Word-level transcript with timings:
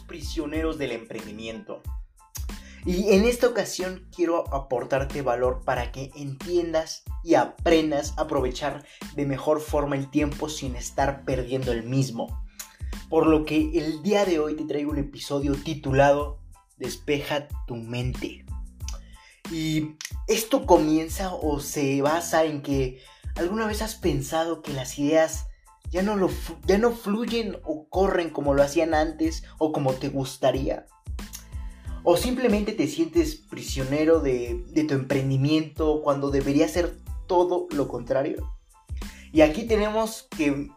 prisioneros 0.00 0.78
del 0.78 0.92
emprendimiento. 0.92 1.82
Y 2.86 3.14
en 3.14 3.24
esta 3.24 3.46
ocasión 3.46 4.06
quiero 4.14 4.52
aportarte 4.54 5.22
valor 5.22 5.62
para 5.64 5.90
que 5.90 6.10
entiendas 6.16 7.02
y 7.22 7.34
aprendas 7.34 8.12
a 8.18 8.22
aprovechar 8.22 8.84
de 9.14 9.24
mejor 9.24 9.60
forma 9.60 9.96
el 9.96 10.10
tiempo 10.10 10.50
sin 10.50 10.76
estar 10.76 11.24
perdiendo 11.24 11.72
el 11.72 11.84
mismo. 11.84 12.44
Por 13.08 13.26
lo 13.26 13.46
que 13.46 13.78
el 13.78 14.02
día 14.02 14.26
de 14.26 14.38
hoy 14.38 14.54
te 14.54 14.64
traigo 14.64 14.90
un 14.90 14.98
episodio 14.98 15.54
titulado 15.54 16.40
Despeja 16.76 17.48
tu 17.66 17.76
mente. 17.76 18.44
Y 19.50 19.96
esto 20.26 20.66
comienza 20.66 21.34
o 21.34 21.60
se 21.60 22.02
basa 22.02 22.44
en 22.44 22.60
que 22.60 23.00
alguna 23.36 23.66
vez 23.66 23.80
has 23.80 23.94
pensado 23.94 24.60
que 24.60 24.72
las 24.72 24.98
ideas 24.98 25.46
ya 25.90 26.02
no, 26.02 26.16
lo, 26.16 26.28
ya 26.66 26.78
no 26.78 26.90
fluyen 26.90 27.56
o 27.64 27.88
corren 27.88 28.30
como 28.30 28.54
lo 28.54 28.62
hacían 28.62 28.94
antes 28.94 29.44
o 29.58 29.72
como 29.72 29.94
te 29.94 30.08
gustaría. 30.08 30.86
O 32.02 32.16
simplemente 32.18 32.72
te 32.72 32.86
sientes 32.86 33.36
prisionero 33.36 34.20
de, 34.20 34.62
tu 34.86 34.94
emprendimiento 34.94 36.02
cuando 36.02 36.30
debería 36.30 36.68
ser 36.68 36.94
todo 37.26 37.66
lo 37.70 37.88
contrario. 37.88 38.54
Y 39.32 39.40
aquí 39.40 39.66
tenemos 39.66 40.28
que 40.36 40.68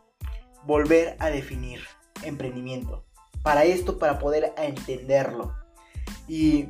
volver 0.64 1.18
a 1.20 1.30
definir 1.30 1.82
emprendimiento. 2.24 3.06
Para 3.44 3.66
esto, 3.66 4.00
para 4.00 4.20
poder 4.20 4.54
entenderlo. 4.58 5.54
Y 6.30 6.70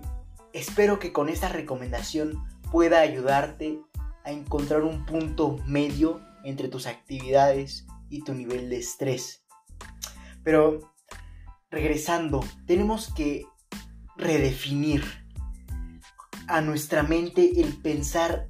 espero 0.53 0.99
que 0.99 1.13
con 1.13 1.29
esta 1.29 1.49
recomendación 1.49 2.43
pueda 2.71 3.01
ayudarte 3.01 3.79
a 4.23 4.31
encontrar 4.31 4.81
un 4.81 5.05
punto 5.05 5.57
medio 5.67 6.19
entre 6.43 6.67
tus 6.67 6.87
actividades 6.87 7.85
y 8.09 8.23
tu 8.23 8.33
nivel 8.33 8.69
de 8.69 8.77
estrés. 8.77 9.45
Pero 10.43 10.93
regresando, 11.69 12.43
tenemos 12.65 13.13
que 13.13 13.45
redefinir 14.15 15.03
a 16.47 16.61
nuestra 16.61 17.03
mente 17.03 17.61
el 17.61 17.75
pensar 17.81 18.49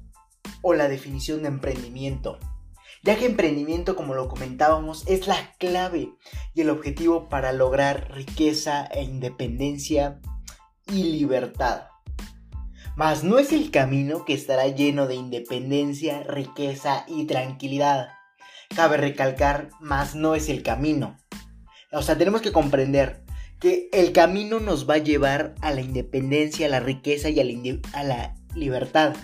o 0.62 0.74
la 0.74 0.88
definición 0.88 1.42
de 1.42 1.48
emprendimiento. 1.48 2.38
Ya 3.02 3.16
que 3.16 3.26
emprendimiento, 3.26 3.94
como 3.94 4.14
lo 4.14 4.28
comentábamos, 4.28 5.06
es 5.06 5.26
la 5.26 5.54
clave 5.58 6.12
y 6.54 6.60
el 6.60 6.70
objetivo 6.70 7.28
para 7.28 7.52
lograr 7.52 8.12
riqueza 8.12 8.86
e 8.86 9.02
independencia 9.02 10.20
y 10.92 11.04
libertad. 11.04 11.88
Mas 12.96 13.22
no 13.22 13.38
es 13.38 13.52
el 13.52 13.70
camino 13.70 14.24
que 14.24 14.34
estará 14.34 14.66
lleno 14.66 15.06
de 15.06 15.14
independencia, 15.14 16.24
riqueza 16.24 17.04
y 17.06 17.26
tranquilidad. 17.26 18.08
Cabe 18.74 18.96
recalcar, 18.96 19.70
mas 19.80 20.14
no 20.14 20.34
es 20.34 20.48
el 20.48 20.62
camino. 20.62 21.18
O 21.92 22.02
sea, 22.02 22.18
tenemos 22.18 22.42
que 22.42 22.52
comprender 22.52 23.22
que 23.60 23.88
el 23.92 24.12
camino 24.12 24.60
nos 24.60 24.88
va 24.88 24.94
a 24.94 24.98
llevar 24.98 25.54
a 25.60 25.72
la 25.72 25.80
independencia, 25.80 26.66
a 26.66 26.70
la 26.70 26.80
riqueza 26.80 27.28
y 27.28 27.40
a 27.40 28.02
la, 28.04 28.34
libertad. 28.54 29.14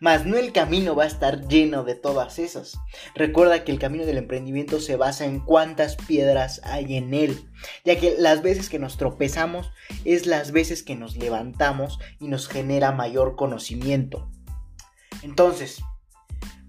Mas 0.00 0.26
no 0.26 0.36
el 0.36 0.52
camino 0.52 0.96
va 0.96 1.04
a 1.04 1.08
estar 1.08 1.46
lleno 1.46 1.84
de 1.84 1.94
todas 1.94 2.38
esas. 2.38 2.78
Recuerda 3.14 3.62
que 3.62 3.70
el 3.70 3.78
camino 3.78 4.04
del 4.04 4.18
emprendimiento 4.18 4.80
se 4.80 4.96
basa 4.96 5.26
en 5.26 5.40
cuántas 5.40 5.96
piedras 5.96 6.60
hay 6.64 6.96
en 6.96 7.14
él, 7.14 7.48
ya 7.84 7.98
que 7.98 8.16
las 8.18 8.42
veces 8.42 8.68
que 8.68 8.78
nos 8.78 8.96
tropezamos 8.96 9.70
es 10.04 10.26
las 10.26 10.50
veces 10.50 10.82
que 10.82 10.96
nos 10.96 11.16
levantamos 11.16 11.98
y 12.18 12.28
nos 12.28 12.48
genera 12.48 12.90
mayor 12.90 13.36
conocimiento. 13.36 14.30
Entonces, 15.22 15.82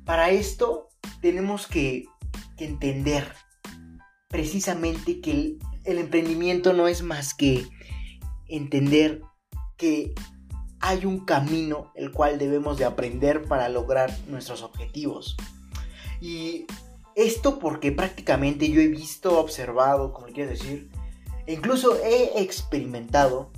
para 0.06 0.30
esto 0.30 0.90
tenemos 1.22 1.68
que, 1.68 2.06
entender 2.66 3.32
precisamente 4.30 5.22
que 5.22 5.58
el 5.84 5.98
emprendimiento 5.98 6.74
no 6.74 6.88
es 6.88 7.02
más 7.04 7.34
que 7.34 7.68
entender 8.48 9.22
que 9.78 10.14
hay 10.80 11.06
un 11.06 11.26
camino 11.26 11.92
el 11.96 12.12
cual 12.12 12.40
debemos 12.40 12.78
de 12.78 12.86
aprender 12.86 13.44
para 13.44 13.70
lograr 13.70 14.16
nuestros 14.28 14.64
objetivos. 14.64 15.38
Y 16.20 16.66
esto 17.16 17.60
porque 17.60 17.92
prácticamente 17.92 18.72
yo 18.72 18.82
he 18.82 18.88
visto, 18.88 19.40
observado, 19.40 20.14
como 20.14 20.28
le 20.28 20.34
quieres 20.34 20.60
decir, 20.60 20.90
e 21.46 21.54
incluso 21.54 21.98
he 22.04 22.42
experimentado 22.42 23.52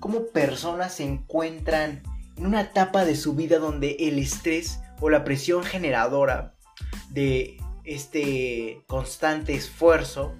cómo 0.00 0.26
personas 0.26 0.94
se 0.94 1.04
encuentran 1.04 2.02
en 2.36 2.46
una 2.46 2.62
etapa 2.62 3.04
de 3.04 3.16
su 3.16 3.34
vida 3.34 3.58
donde 3.58 3.96
el 4.00 4.18
estrés 4.18 4.80
o 5.00 5.10
la 5.10 5.24
presión 5.24 5.62
generadora 5.62 6.54
de 7.10 7.59
este 7.84 8.82
constante 8.86 9.54
esfuerzo 9.54 10.34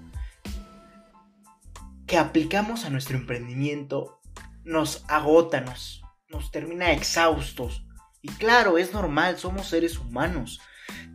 que 2.07 2.17
aplicamos 2.17 2.85
a 2.85 2.89
nuestro 2.89 3.17
emprendimiento 3.17 4.19
nos 4.63 5.03
agota, 5.07 5.61
nos, 5.61 6.01
nos 6.29 6.51
termina 6.51 6.91
exhaustos. 6.91 7.85
Y 8.21 8.27
claro, 8.29 8.77
es 8.77 8.93
normal, 8.93 9.37
somos 9.37 9.67
seres 9.67 9.97
humanos. 9.97 10.61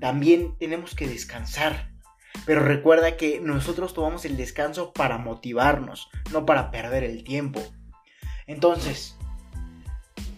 También 0.00 0.56
tenemos 0.58 0.94
que 0.94 1.06
descansar. 1.06 1.92
Pero 2.44 2.60
recuerda 2.62 3.16
que 3.16 3.40
nosotros 3.40 3.94
tomamos 3.94 4.24
el 4.24 4.36
descanso 4.36 4.92
para 4.92 5.18
motivarnos, 5.18 6.08
no 6.32 6.44
para 6.44 6.70
perder 6.70 7.04
el 7.04 7.24
tiempo. 7.24 7.62
Entonces, 8.46 9.16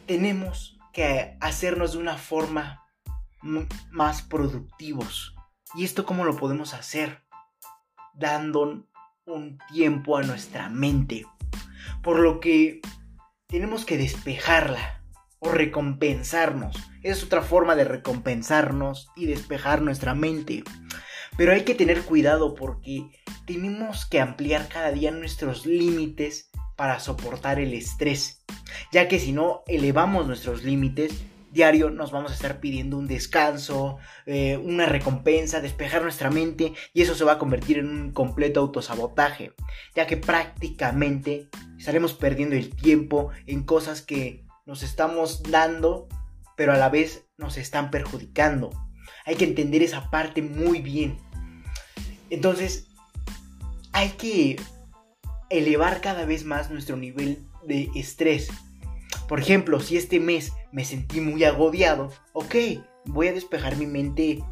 tenemos 0.06 0.78
que 0.92 1.36
hacernos 1.40 1.92
de 1.92 1.98
una 1.98 2.16
forma 2.16 2.84
más 3.90 4.22
productivos. 4.22 5.34
¿Y 5.74 5.84
esto 5.84 6.06
cómo 6.06 6.24
lo 6.24 6.36
podemos 6.36 6.72
hacer? 6.72 7.22
Dando 8.14 8.86
un 9.26 9.58
tiempo 9.72 10.16
a 10.16 10.22
nuestra 10.22 10.68
mente. 10.70 11.26
Por 12.02 12.20
lo 12.20 12.40
que 12.40 12.80
tenemos 13.46 13.84
que 13.84 13.98
despejarla 13.98 15.02
o 15.40 15.50
recompensarnos. 15.50 16.76
es 17.02 17.22
otra 17.22 17.42
forma 17.42 17.76
de 17.76 17.84
recompensarnos 17.84 19.08
y 19.14 19.26
despejar 19.26 19.82
nuestra 19.82 20.14
mente. 20.14 20.64
Pero 21.36 21.52
hay 21.52 21.62
que 21.62 21.74
tener 21.74 22.02
cuidado 22.02 22.54
porque 22.54 23.10
tenemos 23.46 24.04
que 24.06 24.20
ampliar 24.20 24.68
cada 24.68 24.90
día 24.90 25.10
nuestros 25.10 25.64
límites 25.64 26.50
para 26.76 26.98
soportar 26.98 27.60
el 27.60 27.74
estrés. 27.74 28.44
Ya 28.90 29.06
que 29.06 29.18
si 29.18 29.32
no 29.32 29.62
elevamos 29.66 30.26
nuestros 30.26 30.64
límites, 30.64 31.12
diario 31.50 31.90
nos 31.90 32.10
vamos 32.10 32.30
a 32.30 32.34
estar 32.34 32.60
pidiendo 32.60 32.98
un 32.98 33.06
descanso, 33.06 33.98
eh, 34.26 34.56
una 34.56 34.86
recompensa, 34.86 35.60
despejar 35.60 36.02
nuestra 36.02 36.30
mente 36.30 36.72
y 36.92 37.02
eso 37.02 37.14
se 37.14 37.24
va 37.24 37.32
a 37.32 37.38
convertir 37.38 37.78
en 37.78 37.88
un 37.88 38.12
completo 38.12 38.60
autosabotaje, 38.60 39.52
ya 39.94 40.06
que 40.06 40.16
prácticamente 40.16 41.48
estaremos 41.78 42.14
perdiendo 42.14 42.56
el 42.56 42.74
tiempo 42.74 43.30
en 43.46 43.62
cosas 43.62 44.02
que 44.02 44.44
nos 44.66 44.82
estamos 44.82 45.42
dando, 45.42 46.08
pero 46.56 46.72
a 46.72 46.76
la 46.76 46.90
vez 46.90 47.26
nos 47.36 47.56
están 47.56 47.90
perjudicando. 47.90 48.70
Hay 49.24 49.36
que 49.36 49.44
entender 49.44 49.82
esa 49.82 50.10
parte 50.10 50.42
muy 50.42 50.80
bien. 50.80 51.18
Entonces, 52.30 52.88
hay 53.92 54.10
que 54.10 54.56
elevar 55.50 56.00
cada 56.00 56.24
vez 56.24 56.44
más 56.44 56.70
nuestro 56.70 56.96
nivel 56.96 57.38
de 57.64 57.88
estrés. 57.94 58.48
Por 59.26 59.40
ejemplo, 59.40 59.80
si 59.80 59.96
este 59.96 60.20
mes 60.20 60.52
me 60.72 60.84
sentí 60.84 61.20
muy 61.20 61.44
agobiado, 61.44 62.12
ok, 62.32 62.54
voy 63.06 63.28
a 63.28 63.32
despejar 63.32 63.76
mi 63.76 63.86
mente 63.86 64.42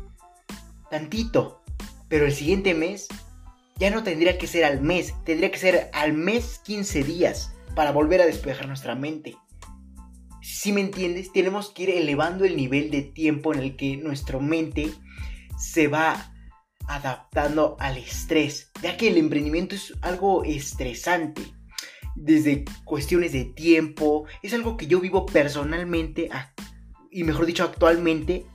tantito. 0.91 1.62
Pero 2.09 2.27
el 2.27 2.32
siguiente 2.32 2.75
mes 2.75 3.09
ya 3.77 3.91
no 3.91 4.03
tendría 4.03 4.38
que 4.38 4.47
ser 4.47 4.65
al 4.65 4.81
mes, 4.81 5.15
tendría 5.25 5.50
que 5.50 5.59
ser 5.59 5.91
al 5.93 6.12
mes 6.12 6.60
15 6.65 7.03
días 7.03 7.53
para 7.75 7.93
volver 7.93 8.21
a 8.21 8.26
despejar 8.26 8.66
nuestra 8.66 8.94
mente. 8.94 9.37
Si 10.40 10.73
me 10.73 10.81
entiendes, 10.81 11.32
tenemos 11.32 11.70
que 11.70 11.85
ir 11.85 11.90
elevando 11.90 12.44
el 12.44 12.56
nivel 12.56 12.90
de 12.90 13.02
tiempo 13.02 13.52
en 13.52 13.61
el 13.61 13.76
que 13.76 13.96
nuestra 13.96 14.38
mente 14.38 14.93
se 15.58 15.88
va 15.88 16.32
adaptando 16.87 17.76
al 17.81 17.96
estrés, 17.99 18.70
ya 18.81 18.96
que 18.96 19.08
el 19.08 19.17
emprendimiento 19.17 19.75
es 19.75 19.93
algo 20.02 20.44
estresante, 20.44 21.43
desde 22.16 22.64
cuestiones 22.84 23.32
de 23.32 23.44
tiempo, 23.44 24.26
es 24.42 24.54
algo 24.54 24.76
que 24.76 24.86
yo 24.86 25.00
vivo 25.00 25.26
personalmente, 25.26 26.28
y 27.10 27.24
mejor 27.24 27.46
dicho 27.46 27.64
actualmente, 27.64 28.46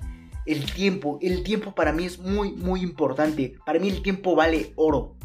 el 0.46 0.72
tiempo. 0.72 1.20
El 1.22 1.44
tiempo 1.44 1.74
para 1.74 1.94
mí 1.94 2.06
es 2.06 2.20
muy, 2.20 2.52
muy 2.52 2.82
importante. 2.82 3.56
Para 3.66 3.80
mí 3.80 3.90
el 3.90 4.02
tiempo 4.02 4.36
vale 4.36 4.74
oro. 4.76 5.16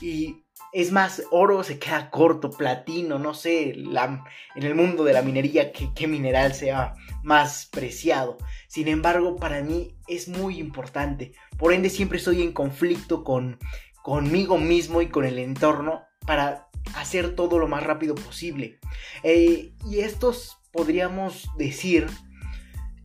Y 0.00 0.44
es 0.72 0.92
más, 0.92 1.22
oro 1.30 1.62
se 1.64 1.78
queda 1.78 2.10
corto, 2.10 2.50
platino, 2.50 3.18
no 3.18 3.34
sé, 3.34 3.74
la, 3.76 4.24
en 4.54 4.62
el 4.62 4.74
mundo 4.74 5.04
de 5.04 5.12
la 5.12 5.22
minería, 5.22 5.72
qué, 5.72 6.06
mineral 6.06 6.54
sea 6.54 6.94
más 7.22 7.66
preciado. 7.66 8.36
Sin 8.68 8.88
embargo, 8.88 9.36
para 9.36 9.62
mí 9.62 9.96
es 10.06 10.28
muy 10.28 10.58
importante. 10.58 11.32
Por 11.56 11.72
ende, 11.72 11.88
siempre 11.88 12.18
estoy 12.18 12.42
en 12.42 12.52
conflicto 12.52 13.24
con, 13.24 13.58
conmigo 14.02 14.58
mismo 14.58 15.02
y 15.02 15.08
con 15.08 15.24
el 15.24 15.38
entorno 15.38 16.05
para 16.24 16.68
hacer 16.94 17.34
todo 17.34 17.58
lo 17.58 17.68
más 17.68 17.82
rápido 17.82 18.14
posible. 18.14 18.78
Eh, 19.22 19.72
y 19.88 19.98
estos 20.00 20.58
podríamos 20.72 21.48
decir 21.56 22.06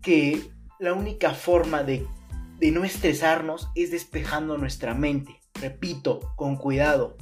que 0.02 0.52
la 0.80 0.94
única 0.94 1.34
forma 1.34 1.84
de, 1.84 2.08
no 2.60 2.84
estresarnos 2.84 3.70
es 3.76 3.92
despejando 3.92 4.58
nuestra 4.58 4.94
mente. 4.94 5.40
Repito, 5.56 6.34
con 6.36 6.58
cuidado. 6.58 7.18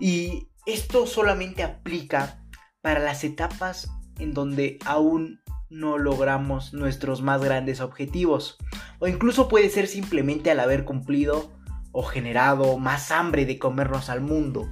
Y 0.00 0.48
esto 0.66 1.06
solamente 1.06 1.62
aplica 1.62 2.42
para 2.80 3.00
las 3.00 3.24
etapas 3.24 3.90
en 4.18 4.32
donde 4.32 4.78
aún 4.84 5.40
no 5.70 5.98
logramos 5.98 6.72
nuestros 6.72 7.22
más 7.22 7.42
grandes 7.42 7.80
objetivos. 7.80 8.58
O 9.00 9.06
incluso 9.06 9.48
puede 9.48 9.68
ser 9.70 9.86
simplemente 9.86 10.50
al 10.50 10.60
haber 10.60 10.84
cumplido 10.84 11.52
o 11.94 12.02
generado 12.02 12.76
más 12.76 13.10
hambre 13.12 13.46
de 13.46 13.58
comernos 13.58 14.10
al 14.10 14.20
mundo. 14.20 14.68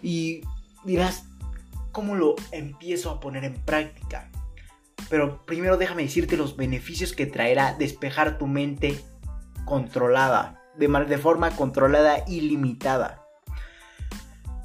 Y 0.00 0.42
dirás, 0.84 1.24
¿cómo 1.92 2.14
lo 2.14 2.36
empiezo 2.52 3.10
a 3.10 3.20
poner 3.20 3.44
en 3.44 3.54
práctica? 3.54 4.30
Pero 5.10 5.44
primero 5.44 5.76
déjame 5.76 6.04
decirte 6.04 6.36
los 6.36 6.56
beneficios 6.56 7.12
que 7.12 7.26
traerá 7.26 7.74
despejar 7.74 8.38
tu 8.38 8.46
mente 8.46 8.98
controlada, 9.64 10.62
de, 10.78 10.86
de 10.86 11.18
forma 11.18 11.50
controlada 11.50 12.24
y 12.28 12.42
limitada. 12.42 13.26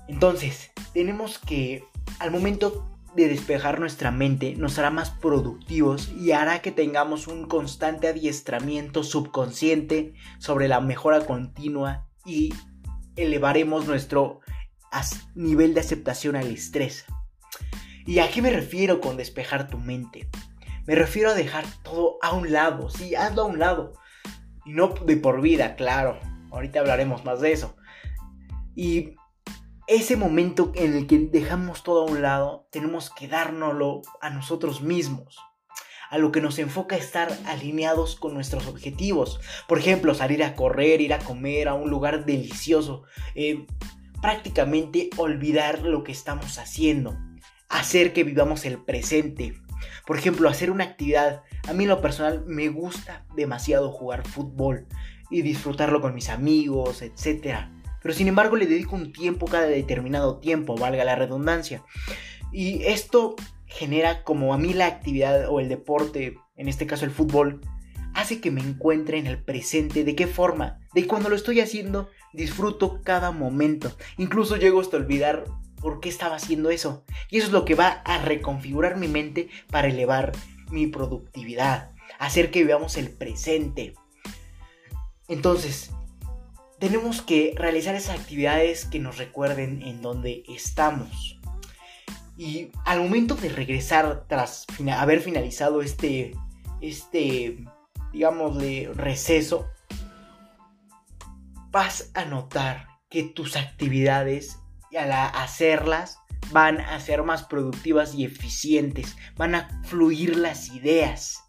Entonces, 0.07 0.71
tenemos 0.93 1.39
que 1.39 1.83
al 2.19 2.29
momento 2.29 2.90
de 3.15 3.27
despejar 3.27 3.79
nuestra 3.79 4.11
mente 4.11 4.55
nos 4.55 4.79
hará 4.79 4.89
más 4.89 5.09
productivos 5.09 6.11
y 6.17 6.31
hará 6.31 6.61
que 6.61 6.71
tengamos 6.71 7.27
un 7.27 7.45
constante 7.45 8.07
adiestramiento 8.07 9.03
subconsciente 9.03 10.13
sobre 10.39 10.67
la 10.67 10.79
mejora 10.79 11.25
continua 11.25 12.07
y 12.25 12.53
elevaremos 13.15 13.87
nuestro 13.87 14.39
nivel 15.35 15.73
de 15.73 15.81
aceptación 15.81 16.35
al 16.35 16.47
estrés. 16.47 17.05
¿Y 18.05 18.19
a 18.19 18.29
qué 18.31 18.41
me 18.41 18.49
refiero 18.49 18.99
con 18.99 19.17
despejar 19.17 19.69
tu 19.69 19.77
mente? 19.77 20.29
Me 20.87 20.95
refiero 20.95 21.31
a 21.31 21.35
dejar 21.35 21.65
todo 21.83 22.17
a 22.21 22.33
un 22.33 22.51
lado, 22.51 22.89
sí, 22.89 23.15
hazlo 23.15 23.43
a 23.43 23.45
un 23.45 23.59
lado. 23.59 23.93
Y 24.65 24.73
no 24.73 24.89
de 24.89 25.17
por 25.17 25.41
vida, 25.41 25.75
claro. 25.75 26.19
Ahorita 26.51 26.79
hablaremos 26.79 27.23
más 27.23 27.39
de 27.41 27.51
eso. 27.51 27.75
Y 28.75 29.15
ese 29.91 30.15
momento 30.15 30.71
en 30.73 30.95
el 30.95 31.05
que 31.05 31.19
dejamos 31.19 31.83
todo 31.83 32.03
a 32.03 32.09
un 32.09 32.21
lado, 32.21 32.65
tenemos 32.71 33.09
que 33.09 33.27
dárnoslo 33.27 34.01
a 34.21 34.29
nosotros 34.29 34.81
mismos. 34.81 35.37
A 36.09 36.17
lo 36.17 36.31
que 36.31 36.39
nos 36.39 36.59
enfoca 36.59 36.95
estar 36.95 37.37
alineados 37.45 38.15
con 38.15 38.33
nuestros 38.33 38.67
objetivos. 38.67 39.41
Por 39.67 39.79
ejemplo, 39.79 40.13
salir 40.13 40.45
a 40.45 40.55
correr, 40.55 41.01
ir 41.01 41.13
a 41.13 41.19
comer 41.19 41.67
a 41.67 41.73
un 41.73 41.89
lugar 41.89 42.25
delicioso. 42.25 43.03
Eh, 43.35 43.65
prácticamente 44.21 45.09
olvidar 45.17 45.79
lo 45.79 46.05
que 46.05 46.13
estamos 46.13 46.57
haciendo. 46.57 47.17
Hacer 47.67 48.13
que 48.13 48.23
vivamos 48.23 48.63
el 48.63 48.81
presente. 48.81 49.55
Por 50.07 50.17
ejemplo, 50.17 50.47
hacer 50.47 50.71
una 50.71 50.85
actividad. 50.85 51.43
A 51.67 51.73
mí 51.73 51.85
lo 51.85 51.99
personal 51.99 52.45
me 52.45 52.69
gusta 52.69 53.25
demasiado 53.35 53.91
jugar 53.91 54.25
fútbol 54.25 54.87
y 55.29 55.41
disfrutarlo 55.41 55.99
con 55.99 56.13
mis 56.13 56.29
amigos, 56.29 57.01
etcétera 57.01 57.73
pero 58.01 58.13
sin 58.13 58.27
embargo 58.27 58.55
le 58.55 58.67
dedico 58.67 58.95
un 58.95 59.13
tiempo 59.13 59.47
cada 59.47 59.67
determinado 59.67 60.39
tiempo, 60.39 60.75
valga 60.75 61.03
la 61.03 61.15
redundancia. 61.15 61.83
Y 62.51 62.83
esto 62.83 63.35
genera 63.65 64.23
como 64.23 64.53
a 64.53 64.57
mí 64.57 64.73
la 64.73 64.87
actividad 64.87 65.49
o 65.49 65.59
el 65.59 65.69
deporte, 65.69 66.35
en 66.55 66.67
este 66.67 66.87
caso 66.87 67.05
el 67.05 67.11
fútbol, 67.11 67.61
hace 68.13 68.41
que 68.41 68.51
me 68.51 68.61
encuentre 68.61 69.17
en 69.17 69.27
el 69.27 69.41
presente. 69.41 70.03
¿De 70.03 70.15
qué 70.15 70.27
forma? 70.27 70.79
De 70.93 71.07
cuando 71.07 71.29
lo 71.29 71.35
estoy 71.35 71.61
haciendo, 71.61 72.09
disfruto 72.33 73.01
cada 73.03 73.31
momento. 73.31 73.95
Incluso 74.17 74.57
llego 74.57 74.81
hasta 74.81 74.97
olvidar 74.97 75.45
por 75.79 75.99
qué 75.99 76.09
estaba 76.09 76.35
haciendo 76.35 76.69
eso. 76.69 77.05
Y 77.29 77.37
eso 77.37 77.47
es 77.47 77.53
lo 77.53 77.65
que 77.65 77.75
va 77.75 78.01
a 78.05 78.19
reconfigurar 78.23 78.97
mi 78.97 79.07
mente 79.07 79.49
para 79.69 79.87
elevar 79.87 80.31
mi 80.69 80.87
productividad. 80.87 81.91
Hacer 82.19 82.51
que 82.51 82.63
veamos 82.63 82.97
el 82.97 83.09
presente. 83.09 83.93
Entonces, 85.27 85.91
tenemos 86.81 87.21
que 87.21 87.53
realizar 87.55 87.93
esas 87.93 88.17
actividades 88.17 88.85
que 88.85 88.97
nos 88.97 89.19
recuerden 89.19 89.83
en 89.83 90.01
donde 90.01 90.43
estamos. 90.49 91.39
Y 92.35 92.71
al 92.85 93.01
momento 93.01 93.35
de 93.35 93.49
regresar 93.49 94.25
tras 94.27 94.65
haber 94.97 95.21
finalizado 95.21 95.83
este, 95.83 96.35
este, 96.81 97.63
digamos, 98.11 98.57
de 98.57 98.91
receso, 98.95 99.69
vas 101.69 102.09
a 102.15 102.25
notar 102.25 102.87
que 103.11 103.25
tus 103.25 103.57
actividades, 103.57 104.57
al 104.97 105.11
hacerlas, 105.11 106.17
van 106.49 106.81
a 106.81 106.99
ser 106.99 107.21
más 107.21 107.43
productivas 107.43 108.15
y 108.15 108.25
eficientes, 108.25 109.15
van 109.37 109.53
a 109.53 109.83
fluir 109.83 110.35
las 110.35 110.69
ideas. 110.69 111.43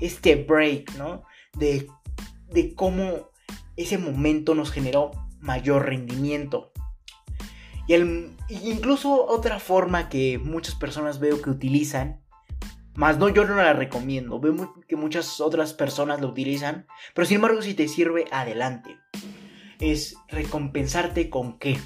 Este 0.00 0.34
break, 0.34 0.96
¿no? 0.96 1.22
De, 1.52 1.86
de 2.48 2.74
cómo 2.74 3.32
ese 3.76 3.98
momento 3.98 4.54
nos 4.54 4.70
generó 4.70 5.10
mayor 5.40 5.86
rendimiento. 5.86 6.72
Y 7.86 7.94
el, 7.94 8.30
incluso 8.48 9.26
otra 9.26 9.58
forma 9.58 10.08
que 10.08 10.38
muchas 10.38 10.74
personas 10.74 11.20
veo 11.20 11.42
que 11.42 11.50
utilizan, 11.50 12.22
más 12.94 13.18
no 13.18 13.28
yo 13.28 13.44
no 13.44 13.56
la 13.56 13.72
recomiendo, 13.72 14.40
veo 14.40 14.74
que 14.88 14.96
muchas 14.96 15.40
otras 15.40 15.74
personas 15.74 16.20
lo 16.20 16.28
utilizan, 16.28 16.86
pero 17.14 17.26
sin 17.26 17.36
embargo 17.36 17.60
si 17.60 17.74
te 17.74 17.88
sirve, 17.88 18.26
adelante. 18.30 18.96
Es 19.80 20.16
recompensarte 20.28 21.28
con 21.28 21.58
qué? 21.58 21.78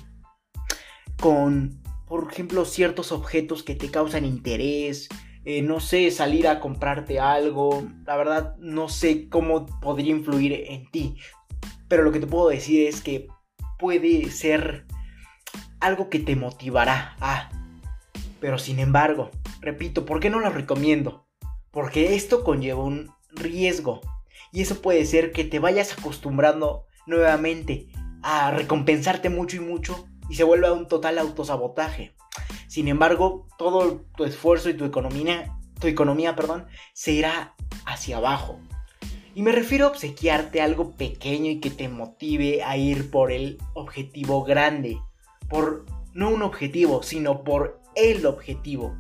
Con, 1.19 1.83
por 2.07 2.31
ejemplo, 2.31 2.65
ciertos 2.65 3.11
objetos 3.11 3.63
que 3.63 3.75
te 3.75 3.91
causan 3.91 4.25
interés, 4.25 5.09
eh, 5.45 5.63
no 5.63 5.81
sé, 5.81 6.11
salir 6.11 6.47
a 6.47 6.61
comprarte 6.61 7.19
algo, 7.19 7.89
la 8.05 8.17
verdad 8.17 8.57
no 8.59 8.89
sé 8.89 9.29
cómo 9.29 9.67
podría 9.81 10.11
influir 10.11 10.53
en 10.53 10.91
ti. 10.91 11.17
Pero 11.89 12.03
lo 12.03 12.13
que 12.13 12.21
te 12.21 12.27
puedo 12.27 12.49
decir 12.49 12.87
es 12.87 13.01
que 13.01 13.29
puede 13.79 14.31
ser 14.31 14.87
algo 15.81 16.11
que 16.11 16.19
te 16.19 16.37
motivará 16.37 17.17
a. 17.21 17.51
Pero 18.41 18.59
sin 18.59 18.79
embargo, 18.79 19.31
repito, 19.61 20.05
¿por 20.05 20.21
qué 20.21 20.31
no 20.31 20.41
lo 20.41 20.51
recomiendo? 20.51 21.27
Porque 21.71 22.15
esto 22.15 22.45
conlleva 22.45 22.83
un 22.83 23.11
riesgo. 23.31 24.01
Y 24.53 24.63
eso 24.63 24.81
puede 24.81 25.05
ser 25.07 25.33
que 25.33 25.45
te 25.45 25.59
vayas 25.59 25.93
acostumbrando 25.93 26.87
nuevamente 27.07 27.89
a 28.23 28.51
recompensarte 28.51 29.31
mucho 29.31 29.57
y 29.57 29.61
mucho 29.61 30.07
y 30.29 30.35
se 30.35 30.45
vuelva 30.45 30.73
un 30.73 30.89
total 30.89 31.19
autosabotaje. 31.19 32.15
Sin 32.67 32.89
embargo, 32.89 33.47
todo 33.57 34.05
tu 34.17 34.25
esfuerzo 34.25 34.69
y 34.69 34.75
tu 34.75 34.85
economía, 34.85 35.57
tu 35.81 35.87
economía, 35.87 36.37
perdón, 36.37 36.67
se 36.93 37.13
irá 37.13 37.55
hacia 37.87 38.19
abajo. 38.19 38.61
Y 39.39 39.43
me 39.43 39.53
refiero 39.53 39.85
a 39.85 39.91
obsequiarte 39.91 40.61
algo 40.61 40.97
pequeño 40.97 41.49
y 41.49 41.61
que 41.61 41.71
te 41.71 41.89
motive 41.89 42.65
a 42.65 42.77
ir 42.77 43.09
por 43.09 43.31
el 43.31 43.59
objetivo 43.73 44.43
grande. 44.43 44.99
Por 45.49 45.87
no 46.13 46.31
un 46.31 46.43
objetivo, 46.43 47.05
sino 47.05 47.45
por 47.45 47.81
el 47.95 48.27
objetivo. 48.27 48.97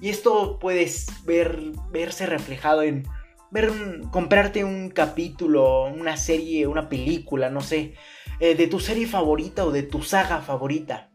Y 0.00 0.08
esto 0.08 0.58
puedes 0.58 1.06
ver, 1.24 1.56
verse 1.92 2.26
reflejado 2.26 2.82
en 2.82 3.06
ver 3.52 3.70
comprarte 4.10 4.64
un 4.64 4.90
capítulo, 4.90 5.84
una 5.84 6.16
serie, 6.16 6.66
una 6.66 6.88
película, 6.88 7.48
no 7.48 7.60
sé, 7.60 7.94
eh, 8.40 8.56
de 8.56 8.66
tu 8.66 8.80
serie 8.80 9.06
favorita 9.06 9.64
o 9.64 9.70
de 9.70 9.84
tu 9.84 10.02
saga 10.02 10.40
favorita. 10.40 11.12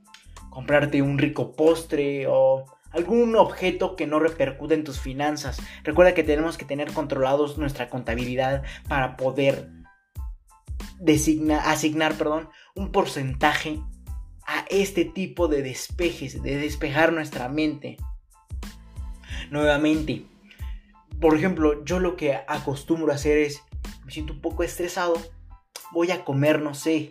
Comprarte 0.49 1.01
un 1.01 1.17
rico 1.17 1.51
postre 1.51 2.25
o 2.29 2.63
algún 2.95 3.35
objeto 3.35 3.95
que 3.95 4.07
no 4.07 4.19
repercute 4.19 4.73
en 4.73 4.83
tus 4.83 4.99
finanzas. 4.99 5.61
Recuerda 5.83 6.13
que 6.13 6.23
tenemos 6.23 6.57
que 6.57 6.65
tener 6.65 6.93
controlados 6.93 7.57
nuestra 7.57 7.89
contabilidad 7.89 8.63
para 8.87 9.17
poder 9.17 9.69
asignar 11.63 12.15
perdón, 12.15 12.49
un 12.75 12.91
porcentaje 12.91 13.81
a 14.47 14.65
este 14.69 15.05
tipo 15.05 15.47
de 15.47 15.61
despejes, 15.61 16.41
de 16.41 16.57
despejar 16.57 17.11
nuestra 17.11 17.49
mente. 17.49 17.97
Nuevamente, 19.51 20.25
por 21.19 21.35
ejemplo, 21.35 21.83
yo 21.83 21.99
lo 21.99 22.15
que 22.15 22.35
acostumbro 22.47 23.11
a 23.11 23.15
hacer 23.15 23.37
es, 23.37 23.61
me 24.05 24.11
siento 24.11 24.33
un 24.33 24.41
poco 24.41 24.63
estresado, 24.63 25.15
voy 25.91 26.11
a 26.11 26.23
comer, 26.23 26.61
no 26.61 26.73
sé, 26.73 27.09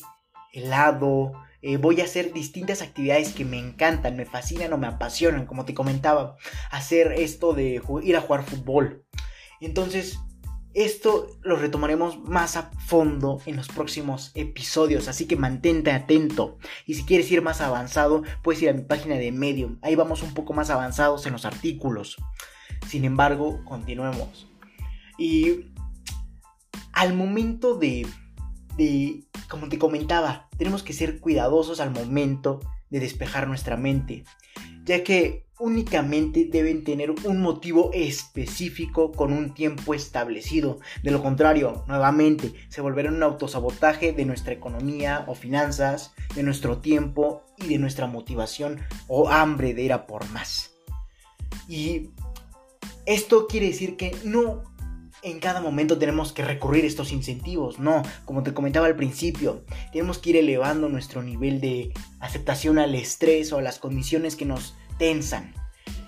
helado, 0.55 1.33
eh, 1.63 1.77
voy 1.77 2.01
a 2.01 2.05
hacer 2.05 2.33
distintas 2.33 2.83
actividades 2.83 3.33
que 3.33 3.45
me 3.45 3.59
encantan, 3.59 4.17
me 4.17 4.27
fascinan 4.27 4.73
o 4.73 4.79
me 4.79 4.87
apasionan, 4.87 5.47
como 5.47 5.65
te 5.65 5.75
comentaba, 5.75 6.37
hacer 6.71 7.13
esto 7.13 7.53
de 7.53 7.83
ir 8.03 8.17
a 8.17 8.21
jugar 8.21 8.45
fútbol. 8.45 9.05
Entonces, 9.61 10.19
esto 10.75 11.29
lo 11.43 11.57
retomaremos 11.57 12.19
más 12.19 12.57
a 12.57 12.71
fondo 12.87 13.41
en 13.47 13.57
los 13.57 13.69
próximos 13.69 14.33
episodios, 14.35 15.09
así 15.09 15.27
que 15.27 15.37
mantente 15.37 15.91
atento. 15.91 16.59
Y 16.85 16.95
si 16.95 17.05
quieres 17.05 17.31
ir 17.31 17.43
más 17.43 17.61
avanzado, 17.61 18.23
puedes 18.43 18.61
ir 18.63 18.71
a 18.71 18.75
mi 18.75 18.83
página 18.83 19.17
de 19.17 19.33
Medium. 19.33 19.79
Ahí 19.83 19.95
vamos 19.95 20.23
un 20.23 20.35
poco 20.35 20.53
más 20.53 20.71
avanzados 20.71 21.27
en 21.27 21.33
los 21.33 21.45
artículos. 21.45 22.17
Sin 22.89 23.05
embargo, 23.05 23.65
continuemos. 23.65 24.49
Y 25.17 25.71
al 26.93 27.15
momento 27.15 27.77
de 27.77 28.07
de, 28.77 29.25
como 29.49 29.69
te 29.69 29.79
comentaba, 29.79 30.49
tenemos 30.57 30.83
que 30.83 30.93
ser 30.93 31.21
cuidadosos 31.21 31.81
al 31.81 31.91
momento 31.91 32.61
de 32.91 33.01
despejar 33.01 33.49
nuestra 33.49 33.77
mente, 33.77 34.25
ya 34.85 35.03
que 35.03 35.45
únicamente 35.59 36.49
deben 36.51 36.85
tener 36.85 37.11
un 37.11 37.41
motivo 37.41 37.91
específico 37.93 39.13
con 39.13 39.33
un 39.33 39.55
tiempo 39.55 39.95
establecido. 39.95 40.81
De 41.03 41.11
lo 41.11 41.23
contrario, 41.23 41.85
nuevamente, 41.87 42.53
se 42.69 42.81
volverá 42.81 43.11
un 43.11 43.23
autosabotaje 43.23 44.13
de 44.13 44.25
nuestra 44.25 44.53
economía 44.53 45.25
o 45.29 45.35
finanzas, 45.35 46.13
de 46.35 46.43
nuestro 46.43 46.79
tiempo 46.79 47.43
y 47.57 47.69
de 47.69 47.79
nuestra 47.79 48.07
motivación 48.07 48.81
o 49.07 49.29
hambre 49.29 49.75
de 49.75 49.83
ir 49.83 49.93
a 49.93 50.07
por 50.07 50.29
más. 50.31 50.75
Y 51.69 52.11
esto 53.07 53.47
quiere 53.47 53.69
decir 53.69 53.97
que 53.97 54.17
no 54.25 54.74
en 55.25 55.41
cada 55.41 55.63
momento 55.63 55.99
tenemos 55.99 56.35
que 56.35 56.45
recurrir 56.45 56.85
a 56.85 56.87
estos 56.87 57.11
incentivos, 57.11 57.79
no, 57.79 58.03
como 58.27 58.43
te 58.43 58.53
comentaba 58.53 58.87
al 58.87 58.95
principio, 58.95 59.65
tenemos 59.91 60.19
que 60.19 60.31
ir 60.31 60.37
elevando 60.37 60.91
nuestro 60.91 61.23
nivel 61.23 61.63
de 61.63 61.93
aceptación 62.21 62.79
al 62.79 62.95
estrés 62.95 63.51
o 63.53 63.59
a 63.59 63.63
las 63.63 63.79
condiciones 63.79 64.37
que 64.37 64.45
nos 64.45 64.77
tensan. 64.99 65.55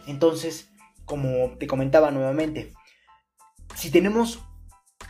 Entonces, 0.06 0.68
como 1.06 1.56
te 1.58 1.66
comentaba 1.66 2.10
nuevamente, 2.10 2.74
si 3.74 3.90
tenemos 3.90 4.40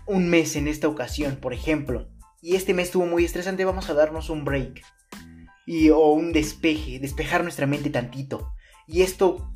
un 0.07 0.29
mes 0.29 0.55
en 0.55 0.69
esta 0.69 0.87
ocasión, 0.87 1.37
por 1.37 1.53
ejemplo, 1.53 2.09
y 2.41 2.55
este 2.55 2.75
mes 2.75 2.87
estuvo 2.87 3.07
muy 3.07 3.25
estresante, 3.25 3.65
vamos 3.65 3.91
a 3.91 3.95
darnos 3.95 4.31
un 4.31 4.45
break. 4.45 4.83
Y, 5.67 5.91
o 5.91 6.11
un 6.11 6.33
despeje, 6.33 7.01
despejar 7.01 7.43
nuestra 7.43 7.67
mente 7.67 7.91
tantito. 7.91 8.53
Y 8.87 9.03
esto, 9.03 9.53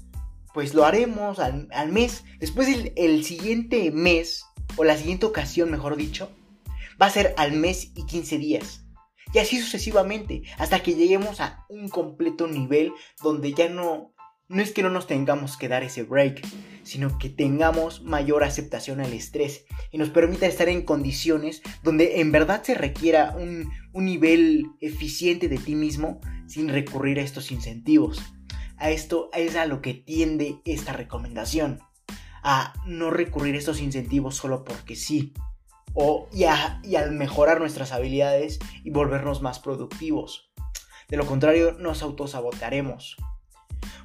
pues 0.55 0.75
lo 0.75 0.85
haremos 0.85 1.39
al, 1.39 1.69
mes. 1.93 2.25
Después 2.39 2.69
el, 2.69 2.93
el 2.97 3.25
siguiente 3.25 3.91
mes, 3.91 4.45
o 4.77 4.85
la 4.85 4.97
siguiente 4.97 5.27
ocasión, 5.27 5.71
mejor 5.71 5.97
dicho, 5.97 6.31
va 7.01 7.07
a 7.07 7.11
ser 7.11 7.35
al 7.37 7.53
mes 7.53 7.93
y 7.95 8.07
15 8.07 8.39
días. 8.39 8.85
Y 9.33 9.39
así 9.39 9.61
sucesivamente, 9.61 10.43
hasta 10.59 10.83
que 10.83 10.95
lleguemos 10.95 11.41
a 11.41 11.65
un 11.69 11.89
completo 11.89 12.49
nivel 12.49 12.93
donde 13.23 13.53
ya 13.53 13.69
no, 13.69 14.13
no 14.49 14.61
es 14.61 14.73
que 14.73 14.83
no 14.83 14.91
nos 14.91 15.07
tengamos 15.07 15.57
que 15.57 15.69
dar 15.69 15.85
ese 15.85 16.03
break, 16.03 16.43
sino 16.83 17.17
que 17.19 17.29
tengamos 17.29 18.03
mayor 18.03 18.43
aceptación 18.43 19.01
al 19.01 19.13
estrés 19.13 19.67
y 19.93 19.99
nos 19.99 20.11
permita 20.11 20.47
estar 20.47 20.69
en 20.69 20.83
condiciones 20.83 21.63
donde 21.85 22.21
en 22.21 22.33
verdad 22.33 22.65
se 22.65 22.75
requiera 22.75 23.37
un, 23.39 23.71
un 23.93 24.05
nivel 24.05 24.67
eficiente 24.81 25.49
de 25.49 25.59
ti 25.59 25.77
mismo 25.77 26.21
sin 26.49 26.69
recurrir 26.69 27.21
a 27.21 27.23
estos 27.23 27.53
incentivos. 27.53 28.21
A 28.81 28.91
esto 28.91 29.29
es 29.35 29.57
a 29.57 29.67
lo 29.67 29.83
que 29.83 29.93
tiende 29.93 30.57
esta 30.65 30.95
recomendación, 30.95 31.81
a 32.43 32.73
no 32.87 33.11
recurrir 33.11 33.55
a 33.55 33.59
estos 33.59 33.81
incentivos 33.81 34.37
solo 34.37 34.65
porque 34.65 34.97
sí, 34.97 35.35
o, 35.93 36.29
y, 36.33 36.45
al 36.45 37.13
mejorar 37.13 37.61
nuestras 37.61 37.93
habilidades 37.93 38.59
y 38.83 38.91
volvernos 38.91 39.43
más 39.43 39.59
productivos. 39.59 40.51
De 41.09 41.19
lo 41.19 41.27
contrario, 41.27 41.73
nos 41.79 42.03
autosabotaremos. 42.03 43.17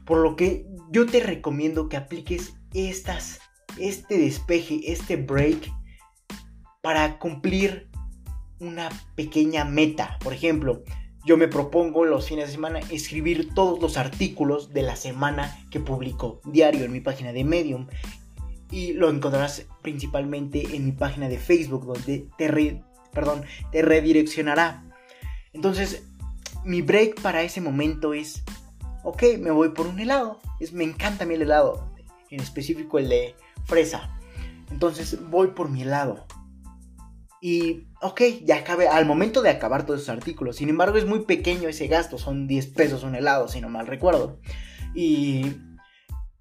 Por 0.06 0.18
lo 0.20 0.36
que 0.36 0.68
yo 0.92 1.06
te 1.06 1.22
recomiendo 1.22 1.88
que 1.88 1.98
apliques 1.98 2.56
estas, 2.74 3.40
este 3.78 4.18
despeje, 4.18 4.92
este 4.92 5.16
break, 5.16 5.72
para 6.82 7.18
cumplir 7.18 7.90
una 8.60 8.90
pequeña 9.16 9.64
meta. 9.64 10.18
Por 10.22 10.34
ejemplo, 10.34 10.84
yo 11.26 11.38
me 11.38 11.48
propongo 11.48 12.06
los 12.06 12.28
fines 12.28 12.48
de 12.48 12.54
semana 12.54 12.80
escribir 12.92 13.54
todos 13.54 13.82
los 13.82 13.98
artículos 13.98 14.74
de 14.74 14.84
la 14.84 14.96
semana 14.96 15.60
que 15.72 15.80
publico 15.80 16.40
diario 16.46 16.86
en 16.86 16.92
mi 16.92 17.02
página 17.02 17.34
de 17.34 17.44
Medium 17.44 17.88
y 18.70 18.94
lo 18.94 19.10
encontrarás 19.10 19.66
principalmente 19.82 20.76
en 20.76 20.86
mi 20.86 20.92
página 20.92 21.28
de 21.28 21.40
Facebook 21.40 21.86
donde 21.86 22.28
te, 22.38 22.84
perdón, 23.12 23.44
te 23.72 23.82
redireccionará. 23.82 24.84
Entonces, 25.54 26.04
mi 26.64 26.82
break 26.82 27.22
para 27.22 27.42
ese 27.44 27.62
momento 27.62 28.14
es, 28.14 28.44
ok, 29.04 29.24
me 29.40 29.52
voy 29.52 29.70
por 29.70 29.88
un 29.88 30.00
helado. 30.00 30.40
Es, 30.60 30.74
me 30.74 30.84
encanta 30.84 31.26
mi 31.26 31.36
helado, 31.36 31.92
en 32.30 32.40
específico 32.40 33.00
el 33.00 33.10
de 33.10 33.36
fresa. 33.66 34.20
Entonces 34.72 35.20
voy 35.30 35.48
por 35.50 35.70
mi 35.70 35.84
helado. 35.84 36.26
Y, 37.42 37.85
ok, 38.02 38.22
ya 38.44 38.58
acabé, 38.58 38.88
al 38.88 39.06
momento 39.06 39.42
de 39.42 39.50
acabar 39.50 39.86
todos 39.86 40.02
esos 40.02 40.16
artículos. 40.16 40.58
Sin 40.58 40.70
embargo, 40.70 40.98
es 40.98 41.06
muy 41.06 41.22
pequeño 41.22 41.70
ese 41.70 41.88
gasto, 41.88 42.18
son 42.18 42.48
10 42.48 42.68
pesos 42.68 43.04
un 43.04 43.16
helado, 43.16 43.48
si 43.48 43.62
no 43.62 43.70
mal 43.70 43.88
recuerdo. 43.88 44.40
Y 44.94 45.54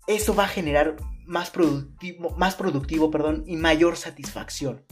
eso 0.07 0.35
va 0.35 0.45
a 0.45 0.49
generar 0.49 0.97
más 1.27 1.51
productivo, 1.51 2.31
más 2.37 2.55
productivo 2.55 3.11
perdón, 3.11 3.45
y 3.47 3.57
mayor 3.57 3.97
satisfacción. 3.97 4.85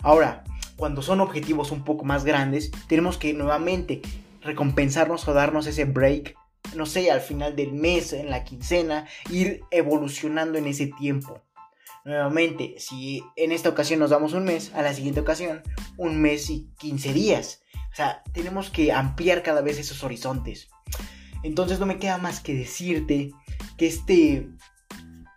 Ahora, 0.00 0.44
cuando 0.76 1.02
son 1.02 1.20
objetivos 1.20 1.70
un 1.70 1.84
poco 1.84 2.04
más 2.04 2.24
grandes, 2.24 2.70
tenemos 2.88 3.18
que 3.18 3.34
nuevamente 3.34 4.02
recompensarnos 4.40 5.26
o 5.28 5.32
darnos 5.32 5.66
ese 5.66 5.84
break, 5.84 6.36
no 6.74 6.86
sé, 6.86 7.10
al 7.10 7.20
final 7.20 7.56
del 7.56 7.72
mes, 7.72 8.12
en 8.12 8.30
la 8.30 8.44
quincena, 8.44 9.06
ir 9.30 9.62
evolucionando 9.70 10.58
en 10.58 10.66
ese 10.66 10.86
tiempo. 10.86 11.42
Nuevamente, 12.04 12.74
si 12.78 13.22
en 13.36 13.52
esta 13.52 13.68
ocasión 13.68 14.00
nos 14.00 14.10
damos 14.10 14.32
un 14.32 14.44
mes, 14.44 14.72
a 14.74 14.82
la 14.82 14.92
siguiente 14.92 15.20
ocasión 15.20 15.62
un 15.96 16.20
mes 16.20 16.50
y 16.50 16.68
15 16.78 17.12
días. 17.12 17.62
O 17.92 17.96
sea, 17.96 18.22
tenemos 18.32 18.70
que 18.70 18.92
ampliar 18.92 19.42
cada 19.42 19.60
vez 19.60 19.78
esos 19.78 20.02
horizontes. 20.02 20.68
Entonces 21.42 21.78
no 21.78 21.86
me 21.86 21.98
queda 21.98 22.18
más 22.18 22.40
que 22.40 22.54
decirte 22.54 23.32
que 23.76 23.86
este 23.86 24.48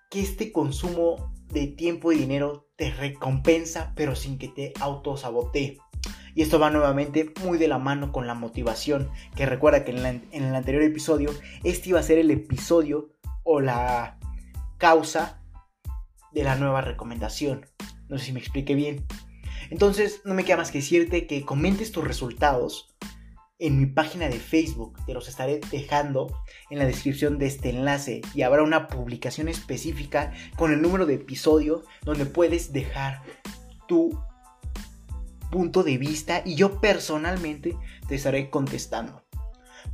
que 0.09 0.21
este 0.21 0.51
consumo 0.51 1.33
de 1.49 1.67
tiempo 1.67 2.11
y 2.11 2.17
dinero 2.17 2.67
te 2.77 2.91
recompensa, 2.91 3.93
pero 3.95 4.15
sin 4.15 4.37
que 4.37 4.47
te 4.47 4.73
autosabotee. 4.79 5.77
Y 6.33 6.41
esto 6.41 6.59
va 6.59 6.69
nuevamente 6.69 7.33
muy 7.43 7.57
de 7.57 7.67
la 7.67 7.77
mano 7.77 8.11
con 8.11 8.27
la 8.27 8.33
motivación, 8.33 9.09
que 9.35 9.45
recuerda 9.45 9.83
que 9.83 9.91
en, 9.91 10.05
en, 10.05 10.43
el 10.43 10.55
anterior 10.55 10.83
episodio, 10.83 11.31
este 11.63 11.89
iba 11.89 11.99
a 11.99 12.03
ser 12.03 12.17
el 12.17 12.29
episodio 12.29 13.13
o 13.43 13.61
la 13.61 14.17
causa 14.77 15.41
de 16.35 16.43
la 16.43 16.55
nueva 16.55 16.81
recomendación. 16.81 17.65
No 18.09 18.19
sé 18.19 18.25
si 18.25 18.33
me 18.33 18.39
expliqué 18.39 18.75
bien. 18.75 19.07
Entonces, 19.71 20.21
no 20.25 20.35
me 20.35 20.43
queda 20.43 20.57
más 20.57 20.69
que 20.69 20.79
decirte 20.79 21.25
que 21.25 21.43
comentes 21.43 21.91
tus 21.91 22.03
resultados 22.03 22.95
en 23.57 23.79
mi 23.79 23.85
página 23.85 24.27
de 24.27 24.37
Facebook. 24.37 24.99
Te 25.05 25.13
los 25.13 25.29
estaré 25.29 25.61
dejando 25.71 26.27
en 26.69 26.77
la 26.77 26.85
descripción 26.85 27.39
de 27.39 27.47
este 27.47 27.69
enlace 27.69 28.21
y 28.35 28.41
habrá 28.41 28.63
una 28.63 28.87
publicación 28.87 29.47
específica 29.47 30.33
con 30.57 30.73
el 30.73 30.81
número 30.81 31.05
de 31.05 31.15
episodio 31.15 31.83
donde 32.03 32.25
puedes 32.25 32.73
dejar 32.73 33.23
tu 33.87 34.19
punto 35.51 35.83
de 35.83 35.97
vista 35.97 36.41
y 36.43 36.55
yo 36.55 36.81
personalmente 36.81 37.77
te 38.09 38.15
estaré 38.15 38.49
contestando 38.49 39.23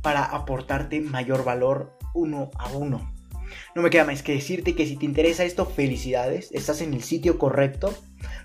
para 0.02 0.24
aportarte 0.24 1.00
mayor 1.00 1.44
valor 1.44 1.96
uno 2.14 2.50
a 2.58 2.72
uno. 2.72 3.14
No 3.74 3.82
me 3.82 3.90
queda 3.90 4.04
más 4.04 4.22
que 4.22 4.34
decirte 4.34 4.74
que 4.74 4.86
si 4.86 4.96
te 4.96 5.04
interesa 5.04 5.44
esto, 5.44 5.66
felicidades, 5.66 6.50
estás 6.52 6.80
en 6.80 6.94
el 6.94 7.02
sitio 7.02 7.38
correcto, 7.38 7.94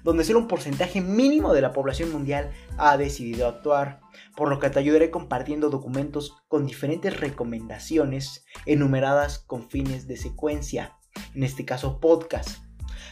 donde 0.03 0.23
solo 0.23 0.39
un 0.39 0.47
porcentaje 0.47 1.01
mínimo 1.01 1.53
de 1.53 1.61
la 1.61 1.73
población 1.73 2.11
mundial 2.11 2.51
ha 2.77 2.97
decidido 2.97 3.47
actuar 3.47 3.99
por 4.35 4.49
lo 4.49 4.59
que 4.59 4.69
te 4.69 4.79
ayudaré 4.79 5.09
compartiendo 5.09 5.69
documentos 5.69 6.35
con 6.47 6.65
diferentes 6.65 7.19
recomendaciones 7.19 8.45
enumeradas 8.65 9.39
con 9.39 9.69
fines 9.69 10.07
de 10.07 10.17
secuencia, 10.17 10.97
en 11.33 11.43
este 11.43 11.65
caso 11.65 11.99
podcast, 11.99 12.59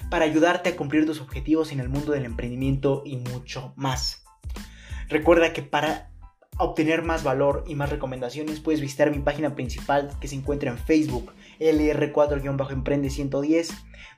para 0.09 0.25
ayudarte 0.25 0.69
a 0.69 0.75
cumplir 0.75 1.05
tus 1.05 1.21
objetivos 1.21 1.71
en 1.71 1.79
el 1.79 1.89
mundo 1.89 2.11
del 2.11 2.25
emprendimiento 2.25 3.03
y 3.05 3.17
mucho 3.17 3.73
más. 3.75 4.23
Recuerda 5.09 5.53
que 5.53 5.61
para 5.61 6.11
obtener 6.57 7.03
más 7.03 7.23
valor 7.23 7.63
y 7.67 7.75
más 7.75 7.89
recomendaciones 7.89 8.59
puedes 8.59 8.81
visitar 8.81 9.11
mi 9.11 9.19
página 9.19 9.55
principal 9.55 10.11
que 10.19 10.27
se 10.27 10.35
encuentra 10.35 10.71
en 10.71 10.77
Facebook, 10.77 11.31
LR4-Emprende 11.59 13.09
110. 13.09 13.69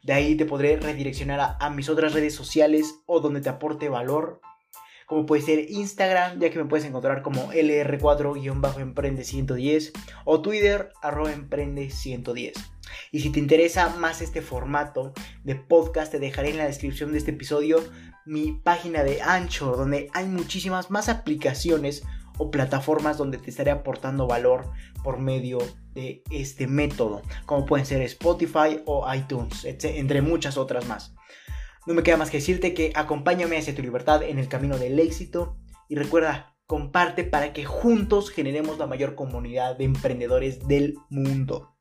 De 0.03 0.13
ahí 0.13 0.35
te 0.35 0.45
podré 0.45 0.77
redireccionar 0.77 1.39
a, 1.39 1.57
a 1.59 1.69
mis 1.69 1.89
otras 1.89 2.13
redes 2.13 2.33
sociales 2.33 3.01
o 3.05 3.19
donde 3.19 3.41
te 3.41 3.49
aporte 3.49 3.89
valor 3.89 4.41
como 5.07 5.25
puede 5.25 5.41
ser 5.41 5.71
Instagram, 5.71 6.39
ya 6.39 6.49
que 6.49 6.59
me 6.59 6.65
puedes 6.65 6.85
encontrar 6.85 7.21
como 7.21 7.53
LR4-Emprende110 7.53 9.93
o 10.25 10.41
Twitter 10.41 10.91
arroba 11.01 11.33
Emprende110. 11.33 12.51
Y 13.13 13.21
si 13.21 13.29
te 13.29 13.39
interesa 13.39 13.95
más 13.97 14.21
este 14.21 14.41
formato 14.41 15.13
de 15.45 15.55
podcast, 15.55 16.11
te 16.11 16.19
dejaré 16.19 16.49
en 16.49 16.57
la 16.57 16.65
descripción 16.65 17.13
de 17.13 17.19
este 17.19 17.31
episodio 17.31 17.81
mi 18.25 18.51
página 18.51 19.05
de 19.05 19.21
Anchor, 19.21 19.77
donde 19.77 20.09
hay 20.13 20.25
muchísimas 20.25 20.91
más 20.91 21.07
aplicaciones 21.07 22.03
o 22.37 22.51
plataformas 22.51 23.17
donde 23.17 23.37
te 23.37 23.49
estaré 23.49 23.71
aportando 23.71 24.27
valor 24.27 24.71
por 25.03 25.19
medio 25.19 25.59
de 25.93 26.23
este 26.29 26.67
método, 26.67 27.21
como 27.45 27.65
pueden 27.65 27.85
ser 27.85 28.01
Spotify 28.03 28.81
o 28.85 29.11
iTunes, 29.13 29.65
entre 29.65 30.21
muchas 30.21 30.57
otras 30.57 30.87
más. 30.87 31.15
No 31.85 31.93
me 31.93 32.03
queda 32.03 32.17
más 32.17 32.29
que 32.29 32.37
decirte 32.37 32.73
que 32.73 32.91
acompáñame 32.95 33.57
hacia 33.57 33.75
tu 33.75 33.81
libertad 33.81 34.21
en 34.23 34.39
el 34.39 34.49
camino 34.49 34.77
del 34.77 34.99
éxito 34.99 35.57
y 35.87 35.95
recuerda, 35.95 36.57
comparte 36.65 37.23
para 37.23 37.53
que 37.53 37.63
juntos 37.63 38.29
generemos 38.29 38.77
la 38.77 38.87
mayor 38.87 39.15
comunidad 39.15 39.77
de 39.77 39.85
emprendedores 39.85 40.67
del 40.67 40.97
mundo. 41.09 41.77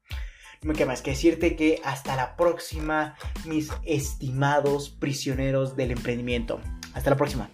No 0.62 0.68
me 0.68 0.74
queda 0.74 0.86
más 0.86 1.02
que 1.02 1.10
decirte 1.10 1.56
que 1.56 1.80
hasta 1.84 2.16
la 2.16 2.36
próxima, 2.36 3.16
mis 3.44 3.70
estimados 3.84 4.90
prisioneros 4.90 5.76
del 5.76 5.90
emprendimiento. 5.90 6.60
Hasta 6.94 7.10
la 7.10 7.16
próxima. 7.16 7.50